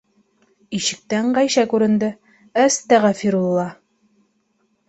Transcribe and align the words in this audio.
Ишектән 0.77 1.27
Ғәйшә 1.35 1.67
күренде:- 1.73 2.11
Әстәғфирулла. 2.65 3.71